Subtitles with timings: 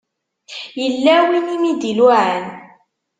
[0.79, 2.45] Yella win i m-d-iluɛan?